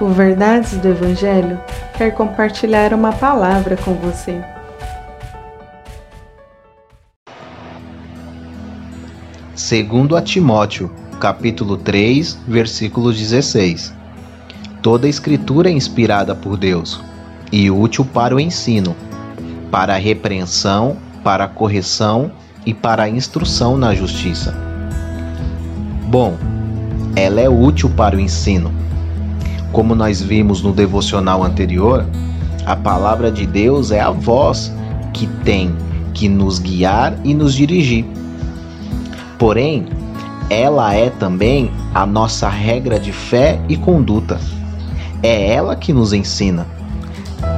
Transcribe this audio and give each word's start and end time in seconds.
O 0.00 0.08
Verdades 0.08 0.78
do 0.78 0.88
Evangelho 0.88 1.60
quer 1.98 2.12
compartilhar 2.12 2.94
uma 2.94 3.12
palavra 3.12 3.76
com 3.76 3.92
você. 3.92 4.42
Segundo 9.54 10.16
a 10.16 10.22
Timóteo, 10.22 10.90
capítulo 11.20 11.76
3, 11.76 12.38
versículo 12.48 13.12
16. 13.12 13.92
Toda 14.80 15.06
a 15.06 15.10
escritura 15.10 15.68
é 15.68 15.72
inspirada 15.72 16.34
por 16.34 16.56
Deus 16.56 16.98
e 17.52 17.70
útil 17.70 18.06
para 18.06 18.34
o 18.34 18.40
ensino, 18.40 18.96
para 19.70 19.96
a 19.96 19.98
repreensão, 19.98 20.96
para 21.22 21.44
a 21.44 21.48
correção 21.48 22.32
e 22.64 22.72
para 22.72 23.02
a 23.02 23.08
instrução 23.10 23.76
na 23.76 23.94
justiça. 23.94 24.56
Bom, 26.06 26.38
ela 27.14 27.38
é 27.38 27.50
útil 27.50 27.90
para 27.90 28.16
o 28.16 28.20
ensino. 28.20 28.79
Como 29.72 29.94
nós 29.94 30.20
vimos 30.20 30.62
no 30.62 30.72
devocional 30.72 31.44
anterior, 31.44 32.04
a 32.66 32.74
palavra 32.74 33.30
de 33.30 33.46
Deus 33.46 33.90
é 33.90 34.00
a 34.00 34.10
voz 34.10 34.72
que 35.12 35.26
tem 35.44 35.74
que 36.12 36.28
nos 36.28 36.58
guiar 36.58 37.14
e 37.24 37.32
nos 37.34 37.54
dirigir. 37.54 38.04
Porém, 39.38 39.86
ela 40.50 40.92
é 40.92 41.08
também 41.08 41.70
a 41.94 42.04
nossa 42.04 42.48
regra 42.48 42.98
de 42.98 43.12
fé 43.12 43.60
e 43.68 43.76
conduta. 43.76 44.40
É 45.22 45.52
ela 45.52 45.76
que 45.76 45.92
nos 45.92 46.12
ensina. 46.12 46.66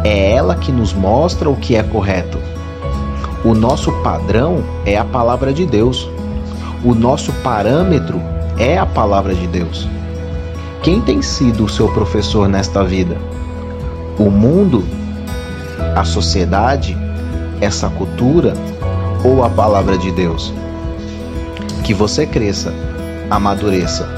É 0.04 0.32
ela 0.32 0.54
que 0.54 0.70
nos 0.70 0.92
mostra 0.92 1.48
o 1.48 1.56
que 1.56 1.74
é 1.74 1.82
correto. 1.82 2.38
O 3.44 3.54
nosso 3.54 3.90
padrão 4.02 4.62
é 4.84 4.96
a 4.96 5.04
palavra 5.04 5.52
de 5.52 5.64
Deus. 5.64 6.08
O 6.84 6.94
nosso 6.94 7.32
parâmetro 7.42 8.20
é 8.58 8.76
a 8.76 8.86
palavra 8.86 9.34
de 9.34 9.46
Deus. 9.46 9.88
Quem 10.82 11.00
tem 11.00 11.22
sido 11.22 11.64
o 11.64 11.68
seu 11.68 11.86
professor 11.92 12.48
nesta 12.48 12.82
vida? 12.82 13.16
O 14.18 14.28
mundo? 14.28 14.84
A 15.94 16.02
sociedade? 16.04 16.96
Essa 17.60 17.88
cultura? 17.88 18.54
Ou 19.24 19.44
a 19.44 19.48
palavra 19.48 19.96
de 19.96 20.10
Deus? 20.10 20.52
Que 21.84 21.94
você 21.94 22.26
cresça, 22.26 22.74
amadureça 23.30 24.08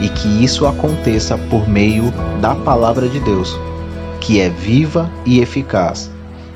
e 0.00 0.08
que 0.08 0.42
isso 0.42 0.66
aconteça 0.66 1.36
por 1.36 1.68
meio 1.68 2.10
da 2.40 2.54
palavra 2.54 3.10
de 3.10 3.20
Deus, 3.20 3.54
que 4.18 4.40
é 4.40 4.48
viva 4.48 5.10
e 5.26 5.40
eficaz 5.40 6.10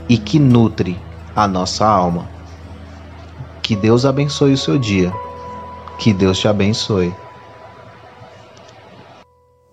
e 0.08 0.16
que 0.16 0.38
nutre 0.38 0.98
a 1.36 1.46
nossa 1.46 1.86
alma. 1.86 2.26
Que 3.60 3.76
Deus 3.76 4.06
abençoe 4.06 4.54
o 4.54 4.58
seu 4.58 4.78
dia. 4.78 5.12
Que 5.98 6.14
Deus 6.14 6.38
te 6.38 6.48
abençoe. 6.48 7.12